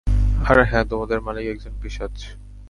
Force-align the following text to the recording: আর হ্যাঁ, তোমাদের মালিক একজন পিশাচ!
আর 0.41 0.57
হ্যাঁ, 0.69 0.85
তোমাদের 0.91 1.19
মালিক 1.21 1.45
একজন 1.47 1.73
পিশাচ! 1.81 2.15